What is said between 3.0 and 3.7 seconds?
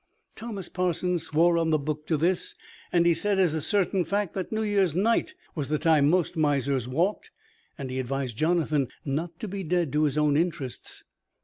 he said, as a